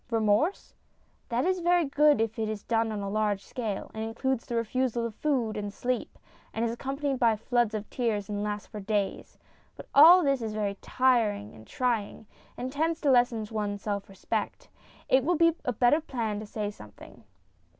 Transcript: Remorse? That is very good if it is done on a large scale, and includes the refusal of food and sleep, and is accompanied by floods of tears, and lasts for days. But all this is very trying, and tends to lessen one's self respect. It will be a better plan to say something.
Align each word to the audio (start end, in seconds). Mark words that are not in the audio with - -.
Remorse? 0.09 0.73
That 1.29 1.45
is 1.45 1.59
very 1.59 1.85
good 1.85 2.19
if 2.19 2.39
it 2.39 2.49
is 2.49 2.63
done 2.63 2.91
on 2.91 3.01
a 3.01 3.07
large 3.11 3.45
scale, 3.45 3.91
and 3.93 4.03
includes 4.03 4.47
the 4.47 4.55
refusal 4.55 5.05
of 5.05 5.13
food 5.13 5.55
and 5.55 5.71
sleep, 5.71 6.17
and 6.55 6.65
is 6.65 6.71
accompanied 6.71 7.19
by 7.19 7.35
floods 7.35 7.75
of 7.75 7.87
tears, 7.91 8.27
and 8.27 8.41
lasts 8.41 8.65
for 8.65 8.79
days. 8.79 9.37
But 9.75 9.89
all 9.93 10.23
this 10.23 10.41
is 10.41 10.55
very 10.55 10.75
trying, 10.81 11.53
and 11.53 12.71
tends 12.71 12.99
to 13.01 13.11
lessen 13.11 13.45
one's 13.51 13.83
self 13.83 14.09
respect. 14.09 14.69
It 15.07 15.23
will 15.23 15.35
be 15.37 15.53
a 15.65 15.71
better 15.71 16.01
plan 16.01 16.39
to 16.39 16.47
say 16.47 16.71
something. 16.71 17.23